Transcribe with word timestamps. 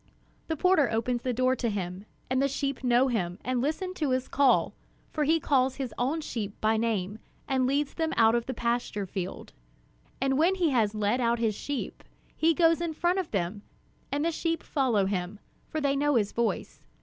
The 0.47 0.57
porter 0.57 0.89
opens 0.89 1.21
the 1.21 1.31
door 1.31 1.55
to 1.55 1.69
him, 1.69 2.05
and 2.27 2.41
the 2.41 2.47
sheep 2.47 2.83
know 2.83 3.07
him, 3.07 3.37
and 3.45 3.61
listen 3.61 3.93
to 3.93 4.09
his 4.09 4.27
call, 4.27 4.73
for 5.11 5.25
he 5.25 5.39
calls 5.39 5.75
his 5.75 5.93
own 5.95 6.21
sheep 6.21 6.59
by 6.59 6.75
name 6.75 7.19
and 7.47 7.67
leads 7.67 7.93
them 7.93 8.11
out 8.17 8.31
to 8.31 8.41
the 8.41 8.55
pasture 8.55 9.05
field. 9.05 9.53
And 10.19 10.39
when 10.39 10.55
he 10.55 10.71
has 10.71 10.95
led 10.95 11.21
out 11.21 11.37
his 11.37 11.53
sheep, 11.53 12.03
he 12.35 12.55
goes 12.55 12.81
in 12.81 12.95
front 12.95 13.19
of 13.19 13.29
them, 13.29 13.61
and 14.11 14.25
the 14.25 14.31
sheep 14.31 14.63
follow 14.63 15.05
him, 15.05 15.37
for 15.69 15.79
they 15.79 15.95
know 15.95 16.15
his 16.15 16.31
voice. 16.31 16.83